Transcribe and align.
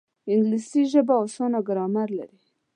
انګلیسي 0.31 0.81
ژبه 0.91 1.15
اسانه 1.23 1.59
ګرامر 1.67 2.09
لري 2.19 2.41